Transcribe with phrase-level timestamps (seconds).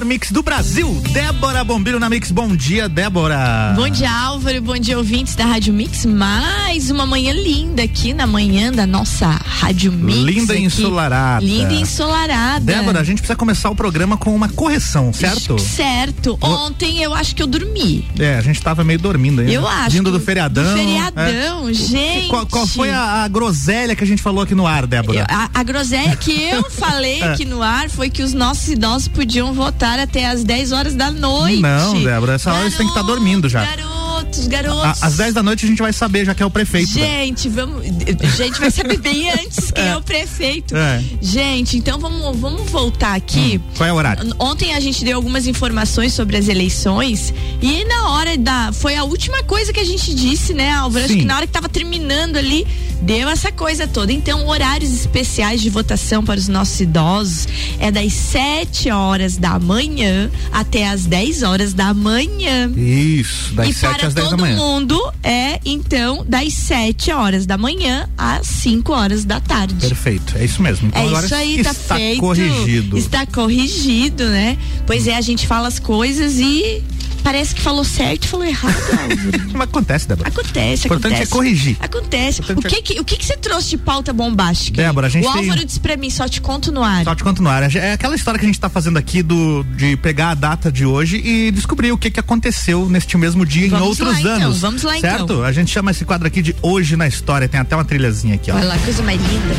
[0.00, 2.30] Melhor mix do Brasil, Débora Bombilho na Mix.
[2.30, 3.72] Bom dia, Débora.
[3.76, 4.60] Bom dia, Álvaro.
[4.62, 6.04] Bom dia, ouvintes da Rádio Mix.
[6.06, 10.18] Mais uma manhã linda aqui na manhã da nossa Rádio Mix.
[10.18, 11.44] Linda e ensolarada.
[11.44, 12.64] Linda e ensolarada.
[12.64, 15.58] Débora, a gente precisa começar o programa com uma correção, certo?
[15.58, 16.38] Certo.
[16.40, 18.06] Ontem eu acho que eu dormi.
[18.18, 19.52] É, a gente tava meio dormindo ainda.
[19.52, 19.90] Eu acho.
[19.90, 20.64] Vindo do feriadão.
[20.64, 21.72] Do feriadão, é.
[21.72, 22.28] gente.
[22.28, 25.18] Qual, qual, foi a, a, groselha que a gente falou aqui no ar, Débora?
[25.18, 27.32] Eu, a, a, groselha que eu falei é.
[27.32, 31.10] aqui no ar foi que os nossos idosos podiam votar até as 10 horas da
[31.10, 31.60] noite.
[31.60, 33.64] Não, Débora, essa hora você tem que estar tá dormindo já.
[33.64, 35.02] Garotos, garotos.
[35.02, 36.90] Às 10 da noite a gente vai saber, já que é o prefeito.
[36.90, 37.84] Gente, vamos.
[37.86, 40.76] A gente vai saber bem antes quem é, é o prefeito.
[40.76, 41.02] É.
[41.20, 43.58] Gente, então vamos, vamos voltar aqui.
[43.58, 44.34] Hum, qual é o horário?
[44.38, 48.72] Ontem a gente deu algumas informações sobre as eleições e na hora da.
[48.72, 51.04] Foi a última coisa que a gente disse, né, Álvaro?
[51.04, 52.66] Acho que na hora que tava terminando ali,
[53.02, 54.12] deu essa coisa toda.
[54.12, 57.48] Então, horários especiais de votação para os nossos idosos
[57.78, 62.70] é das 7 horas da manhã até as 10 horas da manhã.
[62.76, 64.56] Isso, das 7 às 10 da manhã.
[64.56, 69.86] todo mundo é, então, das 7 horas da manhã às 5 horas da tarde.
[69.86, 70.88] Perfeito, é isso mesmo.
[70.88, 72.20] Então, é isso aí, tá está feito.
[72.20, 72.98] corrigido.
[72.98, 74.58] Está corrigido, né?
[74.86, 76.82] Pois é, a gente fala as coisas e
[77.30, 78.74] parece que falou certo e falou errado,
[79.54, 80.28] Mas acontece, Débora.
[80.28, 81.32] Acontece, O importante acontece.
[81.32, 81.76] é corrigir.
[81.78, 82.40] Acontece.
[82.40, 84.82] O que que, o que que você trouxe de pauta bombástica?
[84.82, 85.42] Débora, a gente O tem...
[85.42, 87.04] Álvaro disse pra mim, só te conto no ar.
[87.04, 87.62] Só te conto no ar.
[87.76, 90.84] É aquela história que a gente tá fazendo aqui do, de pegar a data de
[90.84, 94.46] hoje e descobrir o que que aconteceu neste mesmo dia vamos em outros lá, então,
[94.46, 94.60] anos.
[94.60, 95.22] vamos lá, certo?
[95.24, 95.44] então.
[95.44, 97.48] A gente chama esse quadro aqui de Hoje na História.
[97.48, 98.56] Tem até uma trilhazinha aqui, ó.
[98.56, 99.54] Olha lá, coisa mais linda.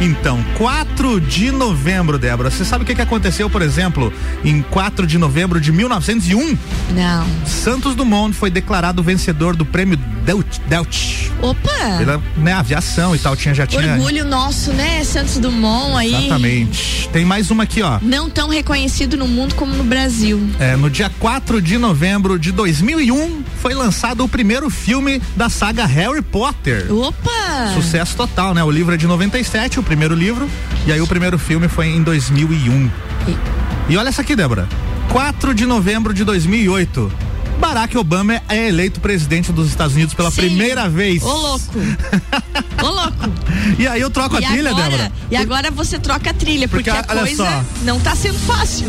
[0.00, 2.50] Então, 4 de novembro, Débora.
[2.50, 4.12] Você sabe o que, que aconteceu, por exemplo,
[4.44, 6.56] em 4 de novembro de 1901?
[6.94, 7.15] Não.
[7.44, 10.58] Santos Dumont foi declarado vencedor do prêmio Delt.
[10.68, 11.98] Delt Opa!
[11.98, 13.94] Pela né, aviação e tal, tinha, já tinha.
[13.94, 15.04] Orgulho nosso, né?
[15.04, 16.14] Santos Dumont aí.
[16.14, 17.08] Exatamente.
[17.12, 17.98] Tem mais uma aqui, ó.
[18.02, 20.40] Não tão reconhecido no mundo como no Brasil.
[20.58, 25.84] É, no dia 4 de novembro de 2001 foi lançado o primeiro filme da saga
[25.86, 26.92] Harry Potter.
[26.92, 27.74] Opa!
[27.74, 28.64] Sucesso total, né?
[28.64, 30.48] O livro é de 97, o primeiro livro,
[30.86, 32.90] e aí o primeiro filme foi em 2001.
[33.28, 34.68] E, e olha essa aqui, Débora.
[35.10, 37.12] 4 de novembro de 2008.
[37.58, 40.36] Barack Obama é eleito presidente dos Estados Unidos pela Sim.
[40.42, 41.22] primeira vez.
[41.22, 41.64] Ô louco.
[42.82, 43.16] Ô louco.
[43.78, 45.12] E aí eu troco e a trilha, agora, Débora?
[45.30, 47.64] E agora você troca a trilha, porque, Porque, a olha coisa só.
[47.82, 48.86] não tá sendo fácil.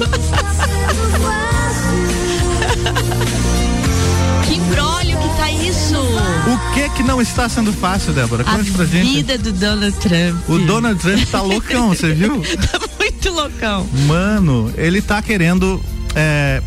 [4.45, 5.95] que embrólio que tá isso.
[5.97, 8.43] O que que não está sendo fácil, Débora?
[8.43, 9.13] A Conte pra gente.
[9.15, 10.47] vida do Donald Trump.
[10.49, 12.41] O Donald Trump tá loucão, você viu?
[12.71, 13.87] tá muito loucão.
[14.07, 15.81] Mano, ele tá querendo
[16.17, 16.61] é,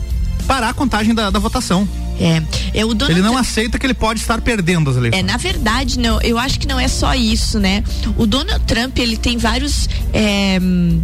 [0.47, 1.87] parar a contagem da, da votação.
[2.19, 2.43] É,
[2.81, 5.23] é o Donald Ele não Trump- aceita que ele pode estar perdendo as É, eleições.
[5.25, 7.83] na verdade, não, eu acho que não é só isso, né?
[8.17, 11.01] O Donald Trump, ele tem vários, é, hum,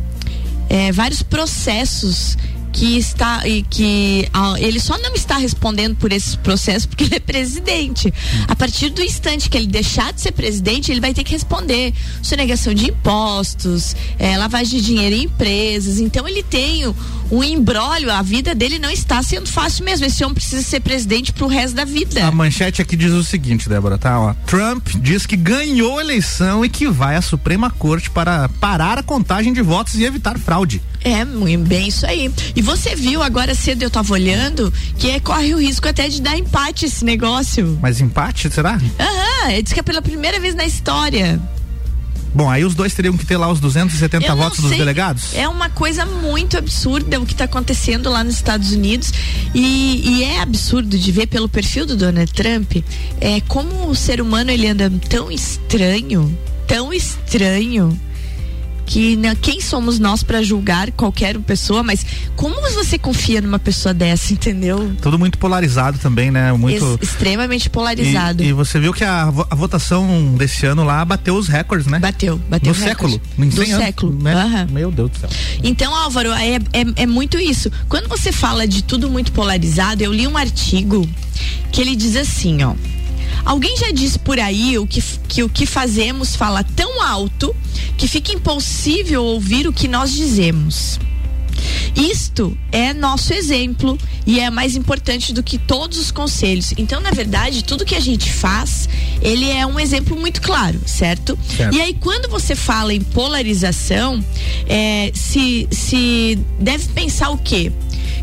[0.69, 2.37] é, vários processos
[2.77, 7.17] que está e que ah, ele só não está respondendo por esses processos porque ele
[7.17, 8.13] é presidente.
[8.47, 11.95] A partir do instante que ele deixar de ser presidente, ele vai ter que responder
[12.23, 15.99] sonegação de impostos, é, lavagem de dinheiro em empresas.
[15.99, 16.95] Então ele tem
[17.31, 20.05] um embrólio, a vida dele não está sendo fácil mesmo.
[20.05, 22.27] Esse homem precisa ser presidente pro resto da vida.
[22.27, 24.21] A manchete aqui diz o seguinte, Débora, tá?
[24.21, 28.99] Ó, Trump diz que ganhou a eleição e que vai à Suprema Corte para parar
[28.99, 30.83] a contagem de votos e evitar fraude.
[31.07, 32.33] É, muito bem isso aí.
[32.57, 36.21] E você viu agora cedo, eu tava olhando, que é, corre o risco até de
[36.21, 37.79] dar empate esse negócio.
[37.81, 38.73] Mas empate, será?
[38.99, 41.41] Aham, ele diz que é pela primeira vez na história.
[42.35, 45.33] Bom, aí os dois teriam que ter lá os 270 Eu votos dos delegados?
[45.33, 49.13] É uma coisa muito absurda o que está acontecendo lá nos Estados Unidos.
[49.55, 52.79] E, e é absurdo de ver pelo perfil do Donald Trump
[53.21, 56.37] é, como o ser humano ele anda tão estranho,
[56.67, 57.97] tão estranho.
[58.87, 62.07] Que né, quem somos nós para julgar qualquer pessoa, mas
[62.37, 64.93] como você confia numa pessoa dessa, entendeu?
[65.03, 66.53] Tudo muito polarizado também, né?
[66.53, 66.85] Muito.
[67.01, 68.43] Ex- extremamente polarizado.
[68.45, 71.99] E, e você viu que a, a votação desse ano lá bateu os recordes, né?
[71.99, 73.21] Bateu, bateu no século.
[73.37, 74.23] No Do 100 anos, século.
[74.23, 74.33] Né?
[74.33, 74.69] Aham.
[74.71, 75.31] Meu Deus do céu.
[75.65, 77.71] Então, Álvaro, é, é, é muito isso.
[77.89, 81.09] Quando você fala de tudo muito polarizado, eu li um artigo
[81.73, 82.75] que ele diz assim, ó.
[83.47, 87.55] Alguém já disse por aí o que, que o que fazemos fala tão alto
[87.97, 90.99] que fica impossível ouvir o que nós dizemos.
[91.95, 93.97] Isto é nosso exemplo
[94.27, 96.75] e é mais importante do que todos os conselhos.
[96.77, 98.89] Então, na verdade, tudo que a gente faz,
[99.23, 101.39] ele é um exemplo muito claro, certo?
[101.57, 101.75] certo.
[101.75, 104.23] E aí, quando você fala em polarização,
[104.67, 107.73] é, se, se deve pensar o quê?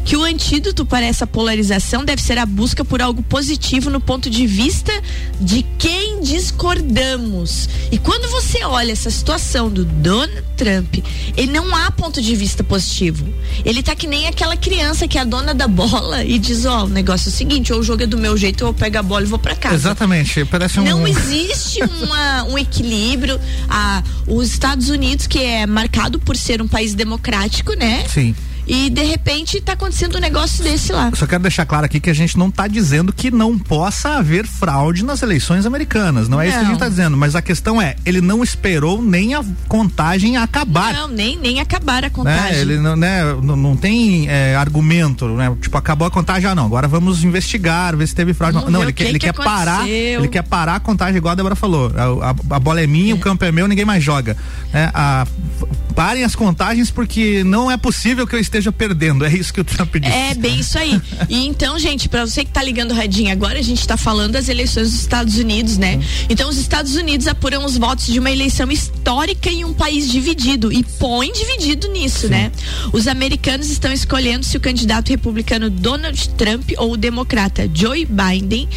[0.05, 4.29] Que o antídoto para essa polarização deve ser a busca por algo positivo no ponto
[4.29, 4.91] de vista
[5.39, 7.69] de quem discordamos.
[7.91, 10.95] E quando você olha essa situação do Donald Trump,
[11.35, 13.25] ele não há ponto de vista positivo.
[13.63, 16.81] Ele tá que nem aquela criança que é a dona da bola e diz, ó,
[16.81, 18.73] oh, o negócio é o seguinte, ou o jogo é do meu jeito, ou eu
[18.73, 19.75] pego a bola e vou para casa.
[19.75, 20.83] Exatamente, parece um...
[20.83, 23.39] Não existe uma, um equilíbrio.
[23.69, 28.05] Ah, os Estados Unidos, que é marcado por ser um país democrático, né?
[28.07, 31.11] Sim e de repente está acontecendo um negócio desse lá.
[31.13, 34.47] Só quero deixar claro aqui que a gente não está dizendo que não possa haver
[34.47, 36.29] fraude nas eleições americanas.
[36.29, 36.49] Não é não.
[36.49, 37.17] isso que a gente está dizendo.
[37.17, 40.93] Mas a questão é, ele não esperou nem a contagem acabar.
[40.93, 42.09] Não, nem, nem acabar a né?
[42.09, 42.53] contagem.
[42.53, 42.61] Né?
[42.61, 45.55] Ele não, né, não, não tem é, argumento, né?
[45.61, 48.57] Tipo, acabou a contagem, ah não, agora vamos investigar, ver se teve fraude.
[48.57, 49.87] Não, não ele, quer, ele que quer parar.
[49.87, 51.91] Ele quer parar a contagem, igual a Débora falou.
[51.95, 53.15] A, a, a bola é minha, é.
[53.15, 54.37] o campo é meu, ninguém mais joga.
[54.73, 55.27] É, a,
[55.93, 59.25] parem as contagens porque não é possível que eu esteja perdendo.
[59.25, 60.13] É isso que o Trump disse.
[60.13, 60.99] É bem isso aí.
[61.29, 64.33] e então, gente, para você que tá ligando o radinho agora, a gente está falando
[64.33, 65.99] das eleições dos Estados Unidos, né?
[66.29, 70.71] Então, os Estados Unidos apuram os votos de uma eleição histórica em um país dividido
[70.71, 72.29] e põe dividido nisso, Sim.
[72.29, 72.51] né?
[72.91, 78.67] Os americanos estão escolhendo se o candidato republicano Donald Trump ou o democrata Joe Biden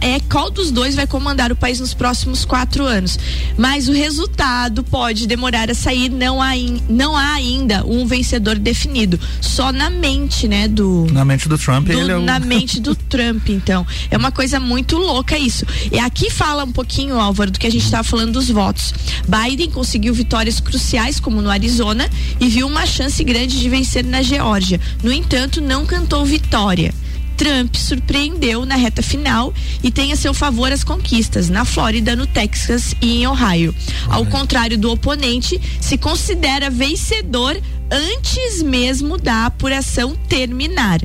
[0.00, 3.18] é qual dos dois vai comandar o país nos próximos quatro anos.
[3.56, 6.52] Mas o resultado pode demorar a sair, não há,
[6.88, 10.68] não há ainda um vencedor definido só na mente, né?
[10.68, 11.06] Do.
[11.12, 12.22] Na mente do Trump, do, ele é o...
[12.22, 13.86] Na mente do Trump, então.
[14.10, 15.64] É uma coisa muito louca isso.
[15.90, 18.92] E aqui fala um pouquinho, Álvaro, do que a gente estava falando dos votos.
[19.26, 22.08] Biden conseguiu vitórias cruciais, como no Arizona,
[22.38, 24.80] e viu uma chance grande de vencer na Geórgia.
[25.02, 26.94] No entanto, não cantou vitória.
[27.40, 32.26] Trump surpreendeu na reta final e tem a seu favor as conquistas na Flórida, no
[32.26, 33.74] Texas e em Ohio.
[34.10, 37.58] Ao contrário do oponente, se considera vencedor
[37.90, 41.00] antes mesmo da apuração terminar.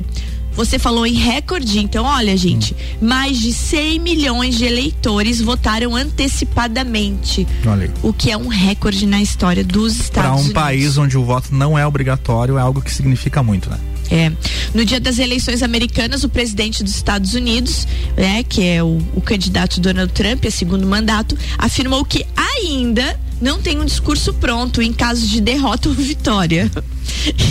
[0.52, 3.06] Você falou em recorde, então olha, gente, hum.
[3.06, 7.48] mais de 100 milhões de eleitores votaram antecipadamente.
[7.66, 7.90] Olha.
[8.02, 10.52] O que é um recorde na história dos Estados Unidos.
[10.52, 13.78] Para um país onde o voto não é obrigatório, é algo que significa muito, né?
[14.10, 14.30] É.
[14.74, 17.86] No dia das eleições americanas, o presidente dos Estados Unidos,
[18.16, 23.60] né, que é o, o candidato Donald Trump, é segundo mandato, afirmou que ainda não
[23.60, 26.70] tem um discurso pronto em caso de derrota ou vitória.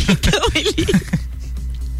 [0.08, 0.86] Então ele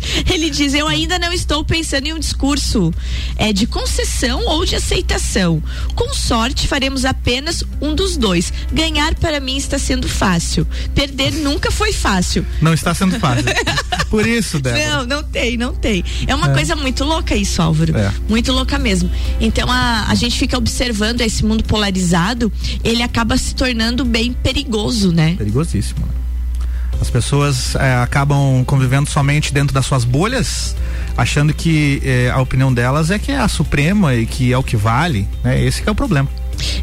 [0.32, 2.94] ele diz: Eu ainda não estou pensando em um discurso
[3.36, 5.62] é, de concessão ou de aceitação.
[5.96, 8.52] Com sorte, faremos apenas um dos dois.
[8.72, 10.68] Ganhar para mim está sendo fácil.
[10.94, 12.46] Perder nunca foi fácil.
[12.62, 13.46] Não está sendo fácil.
[14.10, 14.98] Por isso, Débora.
[14.98, 16.04] Não, não tem, não tem.
[16.28, 16.54] É uma é.
[16.54, 17.98] coisa muito louca isso, Álvaro.
[17.98, 18.12] É.
[18.30, 19.10] Muito louca mesmo.
[19.40, 22.52] Então a, a gente fica observando esse mundo polarizado,
[22.84, 25.36] ele acaba se tornando bem perigoso, né?
[25.38, 26.25] Perigosíssimo, né?
[27.00, 30.76] As pessoas é, acabam convivendo somente dentro das suas bolhas,
[31.18, 34.64] achando que é, a opinião delas é que é a suprema e que é o
[34.64, 35.28] que vale.
[35.44, 35.64] Né?
[35.64, 36.30] Esse é o problema.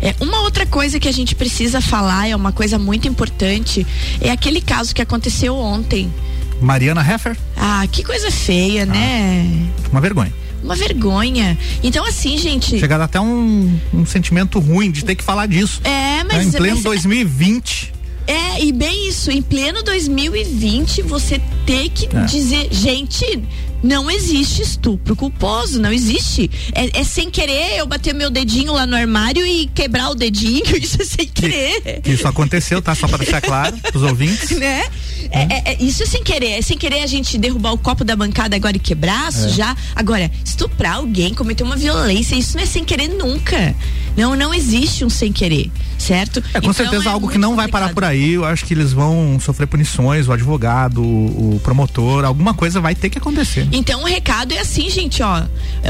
[0.00, 3.86] É, uma outra coisa que a gente precisa falar, é uma coisa muito importante,
[4.20, 6.12] é aquele caso que aconteceu ontem.
[6.60, 7.36] Mariana Heffer?
[7.56, 9.68] Ah, que coisa feia, ah, né?
[9.90, 10.32] Uma vergonha
[10.62, 11.58] uma vergonha.
[11.82, 12.78] Então, assim, gente.
[12.78, 15.80] Chegado até um, um sentimento ruim de ter que falar disso.
[15.82, 16.38] É, mas.
[16.38, 16.44] Né?
[16.44, 17.92] Em pleno mas, 2020.
[18.26, 22.24] É, e bem isso, em pleno 2020, você ter que é.
[22.24, 23.42] dizer, gente,
[23.82, 26.50] não existe estupro culposo, não existe.
[26.72, 30.64] É, é, sem querer eu bater meu dedinho lá no armário e quebrar o dedinho,
[30.76, 32.00] isso é sem querer.
[32.02, 32.94] Que, isso aconteceu, tá?
[32.94, 34.52] Só para deixar claro os ouvintes.
[34.62, 34.84] Né?
[35.30, 38.04] É, é, é, isso é sem querer, é sem querer a gente derrubar o copo
[38.04, 39.48] da bancada agora e quebrar, é.
[39.48, 39.76] já.
[39.96, 43.74] Agora, estuprar alguém, cometer uma violência, isso não é sem querer nunca.
[44.16, 46.38] Não, não existe um sem querer, certo?
[46.52, 47.72] É com então, certeza é algo que não complicado.
[47.72, 48.34] vai parar por aí.
[48.34, 52.94] Eu acho que eles vão sofrer punições, o advogado, o, o promotor, alguma coisa vai
[52.94, 53.66] ter que acontecer.
[53.72, 55.42] Então o recado é assim, gente, ó.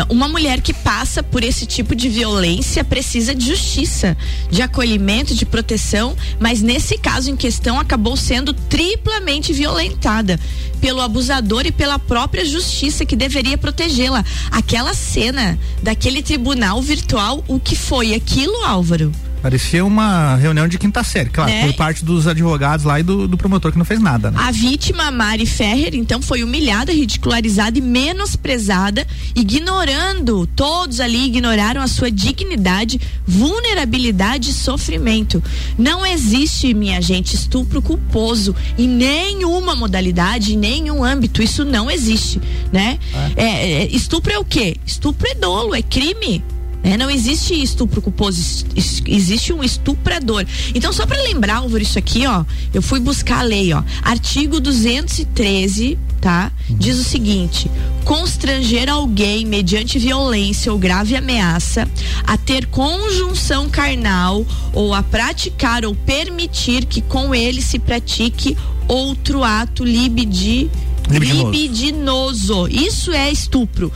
[0.09, 4.17] Uma mulher que passa por esse tipo de violência precisa de justiça,
[4.49, 10.39] de acolhimento, de proteção, mas nesse caso em questão acabou sendo triplamente violentada
[10.81, 14.25] pelo abusador e pela própria justiça que deveria protegê-la.
[14.51, 19.13] Aquela cena daquele tribunal virtual, o que foi aquilo, Álvaro?
[19.43, 21.67] Parecia uma reunião de quinta série, claro, né?
[21.67, 24.31] por parte dos advogados lá e do, do promotor que não fez nada.
[24.31, 24.39] Né?
[24.41, 31.89] A vítima, Mari Ferrer, então foi humilhada, ridicularizada e menosprezada, ignorando, todos ali ignoraram a
[31.89, 35.43] sua dignidade, vulnerabilidade e sofrimento.
[35.77, 41.43] Não existe, minha gente, estupro culposo em nenhuma modalidade, em nenhum âmbito.
[41.43, 42.41] Isso não existe,
[42.73, 42.97] né?
[43.37, 43.45] É.
[43.45, 44.77] É, é, estupro é o quê?
[44.87, 46.45] Estupro é dolo, é crime.
[46.83, 48.67] É, não existe estupro culposo,
[49.07, 50.45] existe um estuprador.
[50.75, 53.83] Então, só para lembrar, Álvaro, isso aqui, ó, eu fui buscar a lei, ó.
[54.03, 56.51] Artigo 213, tá?
[56.69, 57.71] Diz o seguinte:
[58.05, 61.89] constranger alguém mediante violência ou grave ameaça
[62.25, 68.57] a ter conjunção carnal ou a praticar ou permitir que com ele se pratique
[68.89, 70.69] outro ato libidi,
[71.09, 71.51] libidinoso.
[71.51, 72.69] libidinoso.
[72.69, 73.93] Isso é estupro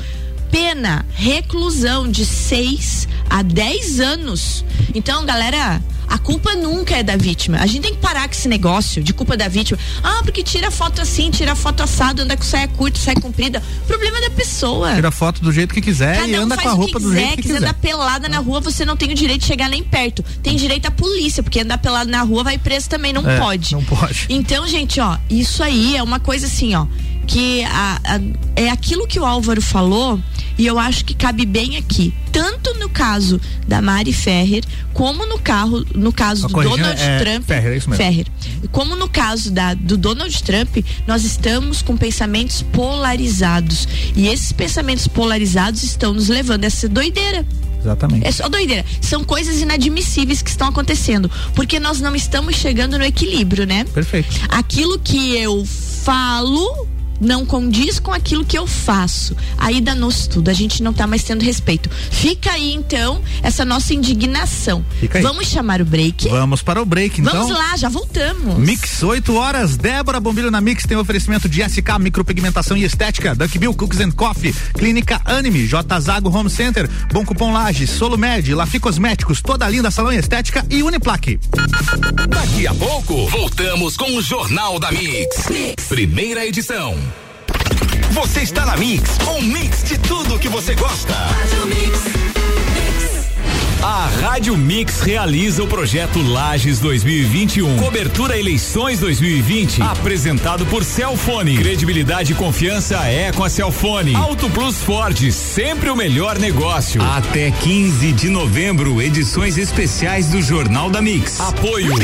[0.57, 4.65] pena reclusão de 6 a 10 anos.
[4.95, 7.59] Então, galera, a culpa nunca é da vítima.
[7.59, 9.79] A gente tem que parar com esse negócio de culpa da vítima.
[10.03, 13.63] Ah, porque tira foto assim, tira foto assado, anda com saia curta, saia comprida.
[13.87, 14.95] Problema da pessoa.
[14.95, 17.15] Tira foto do jeito que quiser Cada e anda um com a roupa quiser, do
[17.15, 17.59] jeito que quiser.
[17.59, 20.25] andar pelada na rua, você não tem o direito de chegar nem perto.
[20.43, 23.75] Tem direito à polícia, porque andar pelado na rua vai preso também, não é, pode.
[23.75, 24.25] Não pode.
[24.31, 26.87] Então, gente, ó, isso aí é uma coisa assim, ó,
[27.27, 28.21] que a, a,
[28.55, 30.21] é aquilo que o Álvaro falou
[30.59, 34.65] e eu acho que cabe bem aqui, tanto no caso da Mari Ferrer,
[34.95, 38.05] como no carro, no caso do Donald é Trump, Ferrer, é isso mesmo.
[38.05, 38.27] Ferrer,
[38.73, 45.07] como no caso da, do Donald Trump, nós estamos com pensamentos polarizados e esses pensamentos
[45.07, 47.45] polarizados estão nos levando a essa doideira.
[47.79, 48.27] Exatamente.
[48.27, 48.85] É só doideira.
[49.01, 51.31] São coisas inadmissíveis que estão acontecendo.
[51.55, 53.85] Porque nós não estamos chegando no equilíbrio, né?
[53.85, 54.29] Perfeito.
[54.49, 56.86] Aquilo que eu falo
[57.21, 59.37] não condiz com aquilo que eu faço.
[59.59, 61.91] Aí danou-se tudo, a gente não está mais tendo respeito.
[62.11, 64.85] Fica aí então essa nossa indignação.
[65.23, 66.29] Vamos chamar o break?
[66.29, 67.33] Vamos para o break então.
[67.33, 68.59] Vamos lá, já voltamos.
[68.59, 73.59] Mix 8 horas, Débora Bombilho na Mix tem oferecimento de SK Micropigmentação e Estética, Duck
[73.75, 79.41] Cookies and Coffee, Clínica Anime, J Zago Home Center, Bom Cupom Lages, Solumed, Lafi Cosméticos,
[79.41, 81.39] Toda Linda Salão e Estética e Uniplaque.
[82.29, 85.49] Daqui a pouco, voltamos com o Jornal da mix.
[85.49, 85.85] mix.
[85.89, 86.97] Primeira edição.
[88.11, 91.15] Você está na Mix, um mix de tudo que você gosta.
[93.83, 97.77] A Rádio Mix realiza o projeto Lages 2021.
[97.77, 99.81] Cobertura Eleições 2020.
[99.83, 101.57] Apresentado por Celfone.
[101.57, 104.15] Credibilidade e confiança é com a Celfone.
[104.15, 107.01] Auto Plus Ford, sempre o melhor negócio.
[107.03, 111.39] Até 15 de novembro, edições especiais do Jornal da Mix.
[111.41, 111.95] Apoio.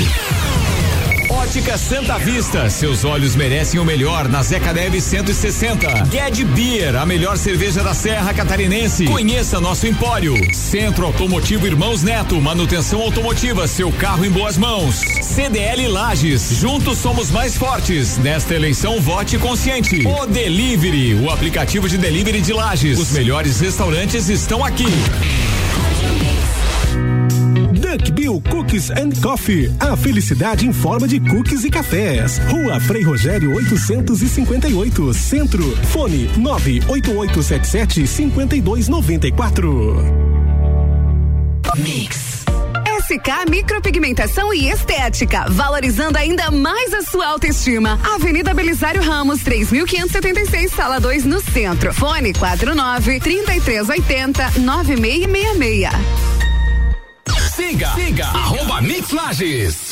[1.32, 6.04] Ótica Santa Vista, seus olhos merecem o melhor na Zeca Neve 160.
[6.10, 9.06] Ged Beer, a melhor cerveja da Serra Catarinense.
[9.06, 10.34] Conheça nosso empório.
[10.54, 14.96] Centro Automotivo Irmãos Neto, manutenção automotiva, seu carro em boas mãos.
[15.22, 18.18] CDL Lages, juntos somos mais fortes.
[18.18, 20.06] Nesta eleição, vote consciente.
[20.06, 22.98] O Delivery, o aplicativo de delivery de Lages.
[22.98, 24.86] Os melhores restaurantes estão aqui.
[27.92, 29.70] Duck Bill Cookies and Coffee.
[29.78, 32.38] A felicidade em forma de cookies e cafés.
[32.48, 35.62] Rua Frei Rogério 858, Centro.
[35.88, 39.96] Fone 98877 5294.
[41.76, 42.46] Mix.
[43.02, 48.00] SK Micropigmentação e Estética, valorizando ainda mais a sua autoestima.
[48.14, 51.92] Avenida Belisário Ramos, 3576, sala 2, no centro.
[51.92, 56.31] Fone 49 3380 9666.
[57.62, 59.91] Siga, siga, arroba Mix Lages.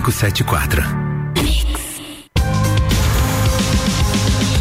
[0.00, 0.82] 574.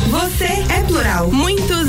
[0.09, 1.88] Você é plural, muitos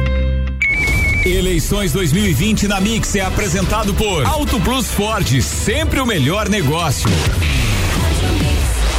[1.25, 7.07] Eleições 2020 na Mix é apresentado por Auto Plus Ford, sempre o melhor negócio.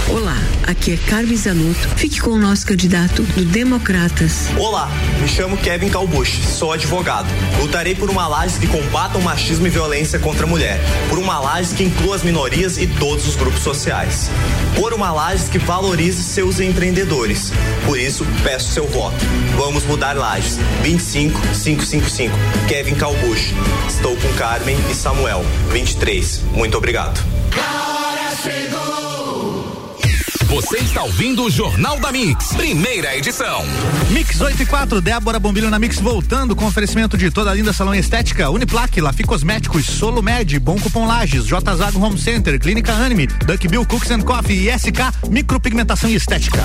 [0.08, 1.88] Olá, aqui é Carmen Zanotto.
[1.96, 4.48] Fique com o nosso candidato do Democratas.
[4.58, 4.90] Olá,
[5.20, 7.28] me chamo Kevin Calbucci, sou advogado.
[7.60, 11.38] Lutarei por uma laje que combata o machismo e violência contra a mulher, por uma
[11.38, 14.30] laje que inclua as minorias e todos os grupos sociais,
[14.74, 17.52] por uma laje que valorize seus empreendedores.
[17.86, 19.24] Por isso, peço seu voto.
[19.56, 20.58] Vamos mudar lajes.
[20.82, 22.36] 25 555.
[22.68, 23.54] Kevin Calbucci.
[23.88, 25.44] Estou com Carmen e Samuel.
[25.70, 26.42] 23.
[26.52, 27.22] Muito obrigado.
[30.52, 33.64] Você está ouvindo o Jornal da Mix, primeira edição.
[34.10, 37.72] Mix 8 e 4, Débora Bombilho na Mix voltando com oferecimento de toda a linda
[37.72, 42.92] salão estética, Uniplaque, Lafi Cosméticos, Solo Med, Bom Cupom Lages, J Zago Home Center, Clínica
[42.92, 46.62] Anime, Duck Bill Cooks and Coffee e SK Micropigmentação e Estética.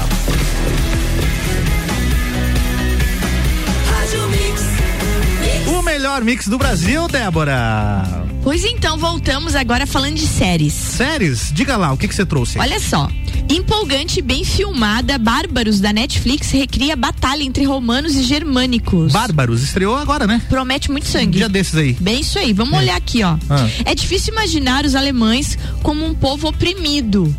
[5.65, 8.03] O melhor mix do Brasil, Débora.
[8.43, 10.73] Pois então, voltamos agora falando de séries.
[10.73, 11.51] Séries?
[11.53, 12.59] Diga lá, o que que você trouxe?
[12.59, 13.09] Olha só.
[13.49, 19.13] Empolgante e bem filmada, Bárbaros da Netflix recria batalha entre romanos e germânicos.
[19.13, 20.41] Bárbaros, estreou agora, né?
[20.49, 21.37] Promete muito sangue.
[21.37, 21.93] Dia desses aí.
[21.93, 22.51] Bem isso aí.
[22.51, 23.37] Vamos olhar aqui, ó.
[23.49, 23.67] Ah.
[23.85, 27.33] É difícil imaginar os alemães como um povo oprimido.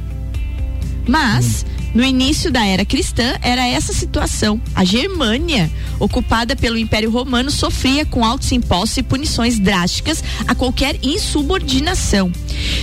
[1.06, 1.64] Mas,
[1.94, 4.60] no início da era cristã, era essa situação.
[4.74, 10.98] A Germânia, ocupada pelo Império Romano, sofria com altos impostos e punições drásticas a qualquer
[11.02, 12.30] insubordinação.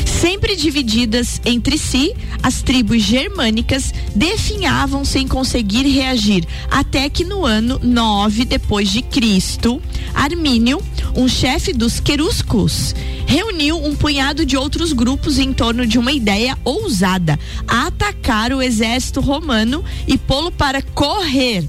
[0.06, 7.80] Sempre divididas entre si, as tribos germânicas definhavam sem conseguir reagir, até que no ano
[7.82, 9.82] 9 depois de Cristo,
[10.14, 10.82] Armínio,
[11.16, 12.94] um chefe dos queruscos,
[13.26, 18.96] reuniu um punhado de outros grupos em torno de uma ideia ousada: atacar o exército
[19.20, 21.68] romano e pô-lo para correr.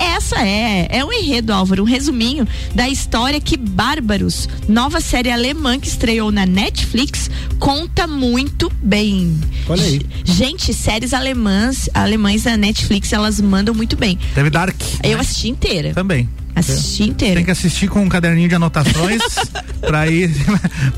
[0.00, 5.78] Essa é, é um enredo, Álvaro, um resuminho da história que Bárbaros, nova série alemã
[5.78, 9.38] que estreou na Netflix, conta muito bem.
[9.68, 10.00] Olha aí.
[10.24, 14.18] Gente, séries alemãs, alemães da Netflix, elas mandam muito bem.
[14.34, 14.80] Teve Dark.
[15.02, 15.92] Eu assisti inteira.
[15.92, 16.26] Também.
[16.54, 17.36] Assisti inteira.
[17.36, 19.22] Tem que assistir com um caderninho de anotações
[19.80, 20.30] pra ir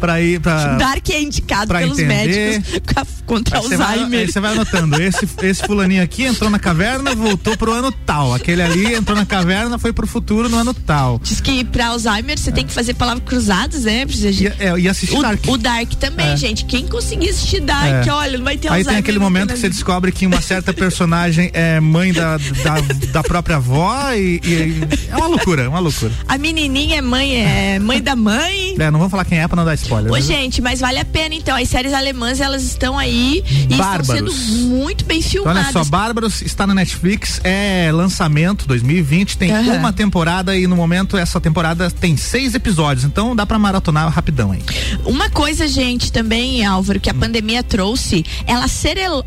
[0.01, 2.61] pra ir pra Dark é indicado pelos entender.
[2.61, 4.21] médicos contra Aí vai, Alzheimer.
[4.21, 5.01] aí você vai anotando.
[5.03, 8.35] Esse, esse fulaninho aqui entrou na caverna, voltou pro ano tal.
[8.35, 11.21] Aquele ali entrou na caverna, foi pro futuro no ano tal.
[11.23, 14.05] Diz que pra Alzheimer você tem que fazer palavras cruzadas, né?
[14.07, 15.41] Precisa de- E, é, e assistir o, Dark.
[15.47, 16.37] o Dark também, É.
[16.37, 16.65] gente.
[16.65, 18.11] Quem conseguir assistir Dark, É.
[18.12, 18.93] olha, não vai ter Aí Alzheimer.
[18.95, 22.81] tem aquele momento que você descobre que uma certa personagem é mãe da, da,
[23.12, 26.12] da própria avó e, e- é uma loucura, uma loucura.
[26.28, 28.74] A menininha é mãe, é mãe da mãe.
[28.78, 30.11] É, não vou falar quem é pra não dar spoiler.
[30.11, 31.57] Ô, mas- gente, mas vale a pena então.
[31.57, 34.09] As séries alemãs, elas estão aí e Bárbaros.
[34.09, 35.62] estão sendo muito bem Então, filmadas.
[35.64, 39.78] olha só, Bárbaros está na Netflix, é lançamento 2020, tem Aham.
[39.78, 44.52] uma temporada e no momento essa temporada tem seis episódios, então dá pra maratonar rapidão
[44.52, 44.62] aí.
[45.05, 49.24] Uma coisa, gente, também, Álvaro, que a pandemia trouxe, ela acelerou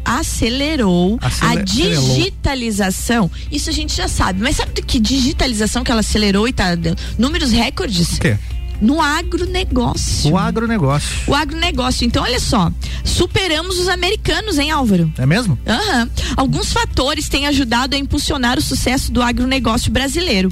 [1.22, 2.16] Acele- a acelerou.
[2.16, 3.32] digitalização.
[3.52, 4.42] Isso a gente já sabe.
[4.42, 6.78] Mas sabe do que digitalização que ela acelerou e tá
[7.18, 8.18] números recordes?
[8.18, 8.38] O quê?
[8.82, 10.32] No agronegócio.
[10.32, 11.10] O agronegócio.
[11.28, 12.06] O agronegócio.
[12.06, 12.72] Então, olha só.
[13.04, 15.12] Superamos os americanos, hein, Álvaro?
[15.18, 15.58] É mesmo?
[15.66, 16.10] Aham.
[16.36, 20.52] Alguns fatores têm ajudado a impulsionar o sucesso do agronegócio brasileiro.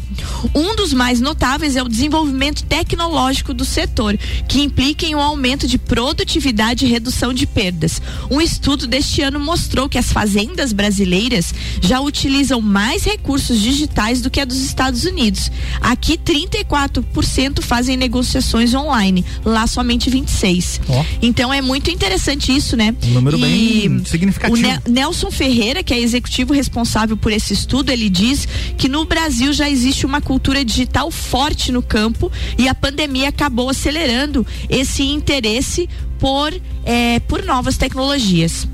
[0.55, 5.67] Um dos mais notáveis é o desenvolvimento tecnológico do setor, que implica em um aumento
[5.67, 8.01] de produtividade e redução de perdas.
[8.29, 14.29] Um estudo deste ano mostrou que as fazendas brasileiras já utilizam mais recursos digitais do
[14.29, 15.51] que a dos Estados Unidos.
[15.81, 20.81] Aqui, 34% fazem negociações online, lá somente 26.
[20.87, 21.03] Ó.
[21.21, 22.95] Então é muito interessante isso, né?
[23.03, 23.41] Um número E
[23.89, 24.57] bem significativo.
[24.57, 28.47] O Ne- Nelson Ferreira, que é executivo responsável por esse estudo, ele diz
[28.77, 33.69] que no Brasil já existe uma cultura digital forte no campo e a pandemia acabou
[33.69, 36.53] acelerando esse interesse por,
[36.85, 38.67] eh, por novas tecnologias.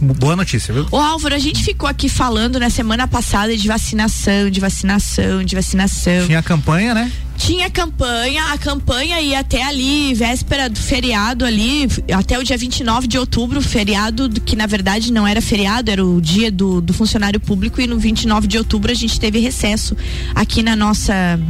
[0.00, 0.86] Boa notícia, viu?
[0.90, 5.54] Ô Álvaro, a gente ficou aqui falando na semana passada de vacinação, de vacinação, de
[5.54, 6.24] vacinação.
[6.26, 7.12] Tinha a campanha, né?
[7.40, 13.06] Tinha campanha, a campanha ia até ali, véspera do feriado ali, até o dia 29
[13.08, 16.92] de outubro, feriado do- que na verdade não era feriado, era o dia do, do
[16.92, 19.96] funcionário público e no 29 de outubro a gente teve recesso
[20.34, 21.40] aqui na nossa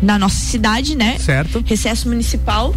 [0.00, 1.18] na nossa cidade, né?
[1.18, 1.62] Certo.
[1.66, 2.74] Recesso municipal.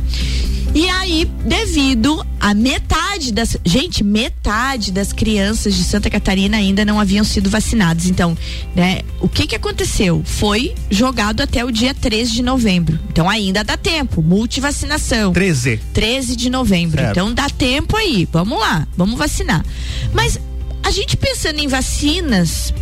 [0.76, 3.56] E aí, devido a metade das.
[3.64, 8.08] Gente, metade das crianças de Santa Catarina ainda não haviam sido vacinadas.
[8.08, 8.36] Então,
[8.76, 10.24] né, o que que aconteceu?
[10.26, 13.00] Foi jogado até o dia 13 de novembro.
[13.10, 14.22] Então ainda dá tempo.
[14.24, 15.32] Multivacinação.
[15.32, 15.80] 13.
[15.94, 16.98] 13 de novembro.
[16.98, 17.12] Certo.
[17.12, 18.28] Então dá tempo aí.
[18.32, 19.64] Vamos lá, vamos vacinar.
[20.12, 20.40] Mas
[20.84, 22.74] a gente pensando em vacinas,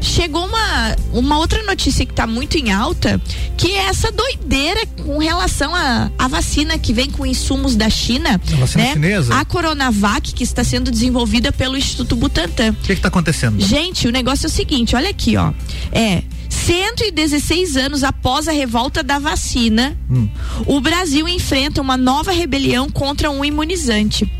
[0.00, 3.20] chegou uma, uma outra notícia que está muito em alta,
[3.56, 8.40] que é essa doideira com relação à à vacina que vem com insumos da China.
[8.52, 8.92] A vacina né?
[8.92, 9.34] chinesa?
[9.34, 12.70] A Coronavac, que está sendo desenvolvida pelo Instituto Butantan.
[12.70, 13.60] O que está acontecendo?
[13.60, 15.52] Gente, o negócio é o seguinte, olha aqui, ó.
[15.92, 19.96] É 116 anos após a revolta da vacina,
[20.66, 24.30] o Brasil enfrenta uma nova rebelião contra um imunizante.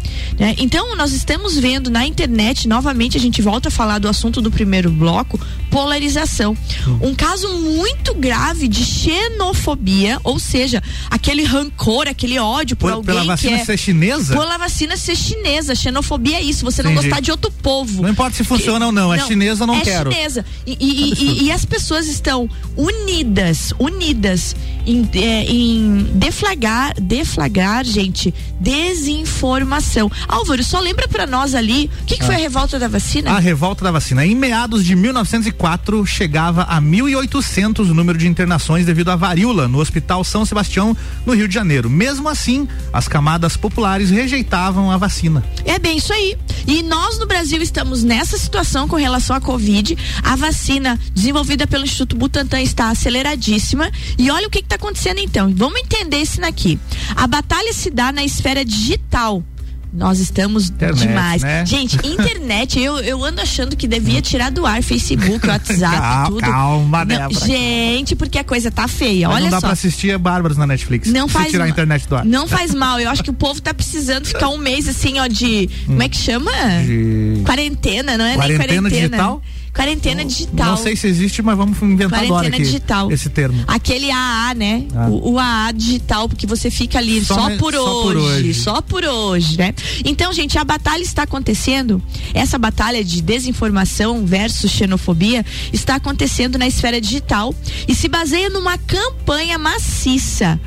[0.41, 0.55] Né?
[0.59, 4.51] Então, nós estamos vendo na internet, novamente a gente volta a falar do assunto do
[4.51, 5.39] primeiro bloco,
[5.71, 6.57] polarização.
[7.01, 13.15] Um caso muito grave de xenofobia, ou seja, aquele rancor, aquele ódio por, Por- alguém
[13.15, 14.35] pela vacina que é, ser chinesa?
[14.35, 15.75] Pela vacina ser chinesa.
[15.75, 17.09] Xenofobia é isso, você não Entendi.
[17.09, 18.03] gostar de outro povo.
[18.03, 20.11] Não importa se funciona ou não, é chinesa, eu não é quero.
[20.11, 20.45] chinesa.
[20.67, 28.33] E, e- e- e as pessoas estão unidas, unidas em, é, em deflagrar, deflagrar, gente,
[28.59, 30.11] desinformação.
[30.31, 32.39] Álvaro, só lembra pra nós ali, o que, que foi Ah.
[32.39, 33.33] a revolta da vacina?
[33.33, 34.25] A revolta da vacina.
[34.25, 39.79] Em meados de 1904, chegava a 1.800 o número de internações devido à varíola no
[39.81, 41.91] Hospital São Sebastião, no Rio de Janeiro.
[41.91, 45.43] Mesmo assim, as camadas populares rejeitavam a vacina.
[45.65, 46.37] É bem isso aí.
[46.67, 49.97] E nós no Brasil estamos nessa situação com relação à Covid.
[50.23, 53.91] A vacina desenvolvida pelo Instituto Butantan está aceleradíssima.
[54.19, 55.53] E olha o que está acontecendo então.
[55.57, 56.79] Vamos entender isso aqui.
[57.17, 59.43] A batalha se dá na esfera digital.
[59.93, 61.43] Nós estamos Internet, demais.
[61.43, 61.67] né?
[61.67, 66.41] Gente, internet, eu, eu ando achando que devia tirar do ar Facebook, WhatsApp, Calma, tudo.
[66.41, 69.27] calma, Não, gente, porque a coisa tá feia.
[69.29, 69.67] Mas olha não dá só.
[69.67, 71.11] pra assistir Bárbaros na Netflix.
[71.11, 72.25] Não faz tirar a internet do ar.
[72.25, 73.01] Não faz mal.
[73.01, 75.69] Eu acho que o povo tá precisando ficar um mês assim, ó, de.
[75.87, 76.51] Como é que chama?
[76.87, 79.09] De- Quarentena, não é Quarentena nem quarentena.
[79.09, 79.43] digital?
[79.75, 80.71] Quarentena digital.
[80.71, 83.11] Não sei se existe, mas vamos inventar agora Quarentena aqui digital.
[83.13, 83.63] esse termo.
[83.67, 84.85] Aquele AA, né?
[84.95, 85.09] Ah.
[85.09, 88.55] O, o AA digital, porque você fica ali Só só, por, só por hoje, hoje.
[88.55, 89.75] Só por hoje, né?
[90.05, 92.03] Então, gente, a batalha está acontecendo.
[92.35, 97.55] Essa batalha de desinformação versus xenofobia está acontecendo na esfera digital
[97.87, 100.61] e se baseia numa campanha maciça.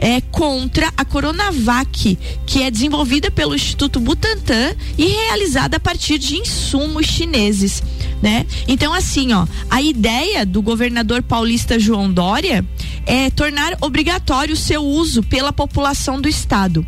[0.00, 6.36] É, contra a Coronavac, que é desenvolvida pelo Instituto Butantan e realizada a partir de
[6.36, 7.82] insumos chineses,
[8.22, 8.46] né?
[8.66, 12.64] Então assim, ó, a ideia do governador paulista João Dória
[13.06, 16.86] é tornar obrigatório o seu uso pela população do estado.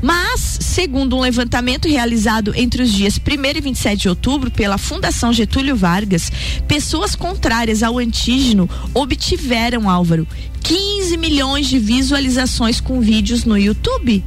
[0.00, 5.32] Mas, segundo um levantamento realizado entre os dias 1 e 27 de outubro pela Fundação
[5.32, 6.30] Getúlio Vargas,
[6.68, 10.26] pessoas contrárias ao antígeno obtiveram, Álvaro,
[10.62, 14.24] 15 milhões de visualizações com vídeos no YouTube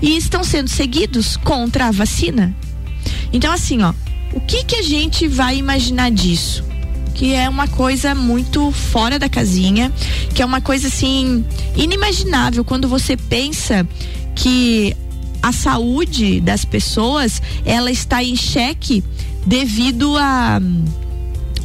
[0.00, 2.54] e estão sendo seguidos contra a vacina.
[3.32, 3.92] Então, assim, ó,
[4.32, 6.64] o que que a gente vai imaginar disso?
[7.14, 9.92] Que é uma coisa muito fora da casinha,
[10.34, 11.44] que é uma coisa assim
[11.76, 13.86] inimaginável quando você pensa
[14.34, 14.96] que
[15.42, 19.02] a saúde das pessoas ela está em xeque
[19.46, 20.60] devido a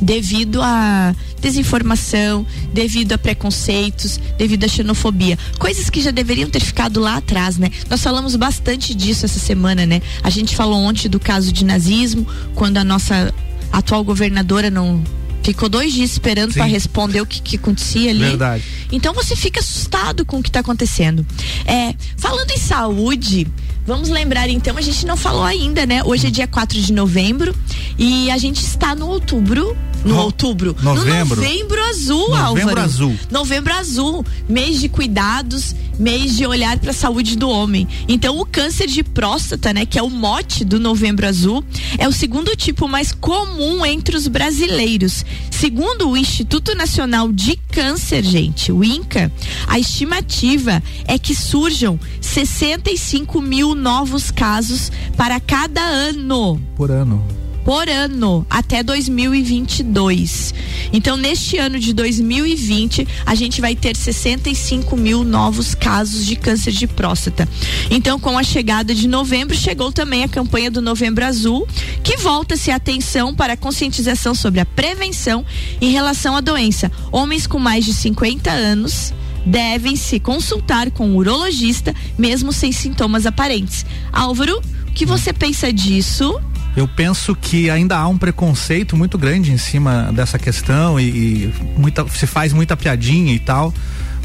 [0.02, 7.00] devido a desinformação, devido a preconceitos, devido a xenofobia, coisas que já deveriam ter ficado
[7.00, 7.70] lá atrás, né?
[7.90, 10.02] Nós falamos bastante disso essa semana, né?
[10.24, 13.34] A gente falou ontem do caso de nazismo, quando a nossa
[13.72, 15.04] atual governadora não
[15.46, 18.20] ficou dois dias esperando para responder o que, que acontecia ali.
[18.20, 18.64] Verdade.
[18.92, 21.26] Então você fica assustado com o que está acontecendo.
[21.66, 23.48] É, falando em saúde,
[23.86, 26.04] vamos lembrar então, a gente não falou ainda, né?
[26.04, 27.56] Hoje é dia 4 de novembro
[27.98, 29.78] e a gente está no outubro.
[30.06, 30.76] No outubro.
[30.82, 31.42] novembro.
[31.42, 32.82] No novembro azul, Novembro Álvaro.
[32.82, 33.20] azul.
[33.32, 34.26] Novembro azul.
[34.48, 37.88] Mês de cuidados, mês de olhar para a saúde do homem.
[38.08, 41.64] Então, o câncer de próstata, né, que é o mote do Novembro Azul,
[41.98, 45.26] é o segundo tipo mais comum entre os brasileiros.
[45.50, 49.32] Segundo o Instituto Nacional de Câncer, gente, o INCA,
[49.68, 57.45] a estimativa é que surjam 65 mil novos casos para cada ano Por ano.
[57.66, 60.54] Por ano até 2022.
[60.94, 66.72] Então, neste ano de 2020, a gente vai ter 65 mil novos casos de câncer
[66.72, 67.50] de próstata.
[67.90, 71.68] Então, com a chegada de novembro, chegou também a campanha do Novembro Azul,
[72.04, 75.44] que volta-se a atenção para a conscientização sobre a prevenção
[75.82, 76.92] em relação à doença.
[77.12, 79.12] Homens com mais de 50 anos
[79.44, 83.86] devem se consultar com o urologista, mesmo sem sintomas aparentes.
[84.14, 86.40] Álvaro, o que você pensa disso?
[86.76, 91.54] Eu penso que ainda há um preconceito muito grande em cima dessa questão e, e
[91.78, 93.74] muita, se faz muita piadinha e tal.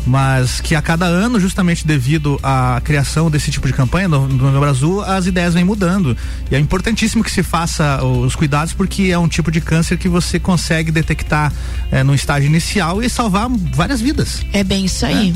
[0.06, 4.44] Mas que a cada ano, justamente devido à criação desse tipo de campanha no, no
[4.44, 6.16] Novembro Azul, as ideias vêm mudando.
[6.50, 10.08] E é importantíssimo que se faça os cuidados, porque é um tipo de câncer que
[10.08, 11.52] você consegue detectar
[11.92, 14.42] eh, no estágio inicial e salvar várias vidas.
[14.54, 15.34] É bem isso aí.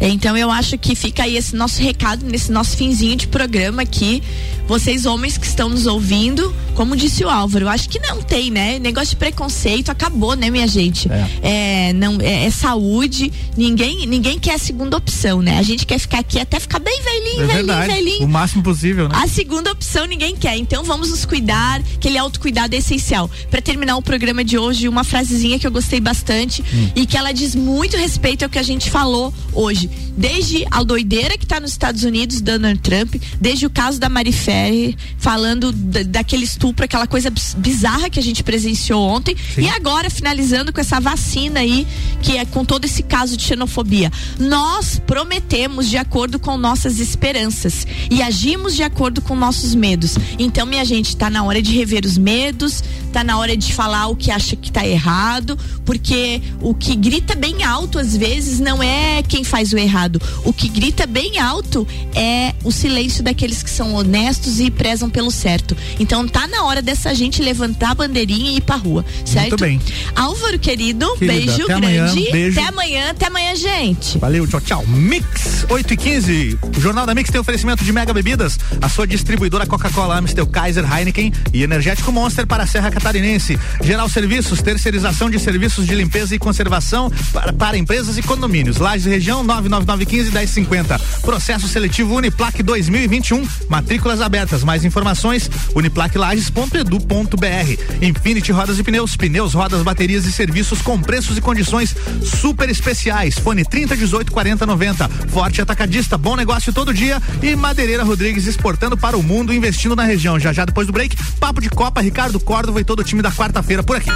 [0.00, 4.22] Então eu acho que fica aí esse nosso recado nesse nosso finzinho de programa aqui.
[4.66, 8.50] Vocês homens que estão nos ouvindo, como disse o Álvaro, eu acho que não tem,
[8.50, 8.78] né?
[8.78, 11.10] Negócio de preconceito acabou, né, minha gente?
[11.42, 13.30] É, não é, é saúde.
[13.54, 15.58] Ninguém ninguém quer a segunda opção, né?
[15.58, 17.92] A gente quer ficar aqui até ficar bem velhinho, É velhinho, verdade.
[17.92, 18.24] velhinho.
[18.24, 19.14] O máximo possível, né?
[19.14, 20.56] A segunda opção ninguém quer.
[20.56, 23.30] Então vamos nos cuidar, aquele autocuidado é essencial.
[23.50, 26.64] Pra terminar o programa de hoje, uma frasezinha que eu gostei bastante
[26.96, 29.90] e que ela diz muito respeito ao que a gente falou hoje.
[30.16, 34.32] Desde a doideira que tá nos Estados Unidos, Donald Trump, desde o caso da Mari
[34.32, 39.36] Ferrer, falando da- daquele estupro, aquela coisa bizarra que a gente presenciou ontem.
[39.58, 41.86] E agora, finalizando com essa vacina aí,
[42.22, 44.10] que é com todo esse caso de xenofobia.
[44.38, 50.16] Nós prometemos de acordo com nossas esperanças e agimos de acordo com nossos medos.
[50.38, 54.06] Então, minha gente, tá na hora de rever os medos, tá na hora de falar
[54.08, 58.82] o que acha que tá errado, porque o que grita bem alto às vezes não
[58.82, 60.20] é quem faz o errado.
[60.44, 65.30] O que grita bem alto é o silêncio daqueles que são honestos e prezam pelo
[65.30, 65.76] certo.
[65.98, 69.56] Então tá na hora dessa gente levantar a bandeirinha e ir pra rua, certo?
[69.60, 69.80] bem.
[70.14, 72.32] Álvaro, querido, Querida, beijo até amanhã, grande.
[72.32, 72.60] beijo.
[72.60, 74.18] Até amanhã, até amanhã, gente.
[74.18, 74.84] Valeu, tchau, tchau.
[74.86, 76.58] Mix 8 e 15.
[76.76, 80.84] O Jornal da Mix tem oferecimento de Mega Bebidas, a sua distribuidora Coca-Cola, Amstel, Kaiser,
[80.90, 83.58] Heineken e Energético Monster para a Serra Catarinense.
[83.82, 88.76] Geral Serviços, terceirização de serviços de limpeza e conservação para, para empresas e condomínios.
[88.76, 90.98] Lages Região 99915 1050.
[91.22, 93.46] Processo seletivo Uniplac 2021.
[93.68, 94.62] Matrículas abertas.
[94.62, 98.02] Mais informações uniplaclages.edu.br.
[98.02, 103.38] Infinity Rodas e Pneus, pneus, rodas, baterias e serviços com preços e condições super especiais.
[103.38, 105.08] Fone 30 18 40 90.
[105.28, 110.04] Forte Atacadista, bom negócio todo dia e Madeireira Rodrigues exportando para o mundo, investindo na
[110.04, 110.38] região.
[110.38, 113.30] Já já depois do break, papo de Copa, Ricardo Córdova e todo o time da
[113.30, 114.10] quarta-feira por aqui.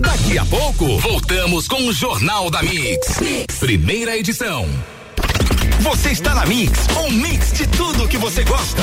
[0.00, 3.20] Daqui a pouco, voltamos com o Jornal da Mix.
[3.60, 4.68] Primeira edição.
[5.78, 8.82] Você está na Mix, um mix de tudo que você gosta.